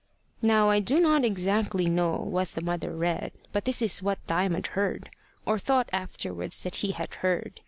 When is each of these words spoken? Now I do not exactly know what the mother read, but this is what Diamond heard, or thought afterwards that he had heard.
Now 0.41 0.71
I 0.71 0.79
do 0.79 0.99
not 0.99 1.23
exactly 1.23 1.85
know 1.87 2.13
what 2.13 2.47
the 2.47 2.61
mother 2.61 2.91
read, 2.91 3.33
but 3.51 3.65
this 3.65 3.83
is 3.83 4.01
what 4.01 4.25
Diamond 4.25 4.65
heard, 4.73 5.11
or 5.45 5.59
thought 5.59 5.89
afterwards 5.93 6.63
that 6.63 6.77
he 6.77 6.93
had 6.93 7.13
heard. 7.21 7.59